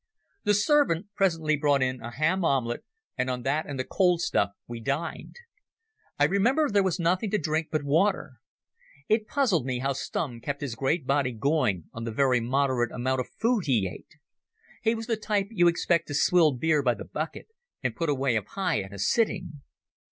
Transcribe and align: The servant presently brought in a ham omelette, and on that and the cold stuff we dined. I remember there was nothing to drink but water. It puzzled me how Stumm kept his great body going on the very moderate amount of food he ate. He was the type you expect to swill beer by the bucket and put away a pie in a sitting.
The 0.45 0.55
servant 0.55 1.09
presently 1.13 1.55
brought 1.55 1.83
in 1.83 2.01
a 2.01 2.09
ham 2.09 2.43
omelette, 2.43 2.81
and 3.19 3.29
on 3.29 3.43
that 3.43 3.67
and 3.67 3.77
the 3.77 3.83
cold 3.83 4.19
stuff 4.19 4.49
we 4.65 4.79
dined. 4.79 5.35
I 6.17 6.23
remember 6.23 6.67
there 6.71 6.81
was 6.81 6.99
nothing 6.99 7.29
to 7.29 7.37
drink 7.37 7.67
but 7.71 7.83
water. 7.83 8.37
It 9.07 9.27
puzzled 9.27 9.63
me 9.63 9.77
how 9.77 9.93
Stumm 9.93 10.41
kept 10.41 10.61
his 10.61 10.73
great 10.73 11.05
body 11.05 11.31
going 11.33 11.83
on 11.93 12.03
the 12.03 12.11
very 12.11 12.39
moderate 12.39 12.91
amount 12.91 13.19
of 13.21 13.29
food 13.39 13.65
he 13.67 13.87
ate. 13.87 14.15
He 14.81 14.95
was 14.95 15.05
the 15.05 15.17
type 15.17 15.49
you 15.51 15.67
expect 15.67 16.07
to 16.07 16.15
swill 16.15 16.51
beer 16.51 16.81
by 16.81 16.95
the 16.95 17.05
bucket 17.05 17.49
and 17.83 17.95
put 17.95 18.09
away 18.09 18.35
a 18.35 18.41
pie 18.41 18.79
in 18.81 18.91
a 18.91 18.97
sitting. 18.97 19.61